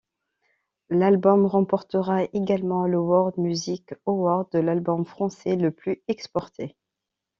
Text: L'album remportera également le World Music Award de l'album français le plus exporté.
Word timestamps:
L'album 0.89 1.45
remportera 1.45 2.23
également 2.33 2.87
le 2.87 2.97
World 2.99 3.37
Music 3.37 3.93
Award 4.07 4.47
de 4.51 4.57
l'album 4.57 5.05
français 5.05 5.55
le 5.57 5.69
plus 5.69 6.01
exporté. 6.07 6.75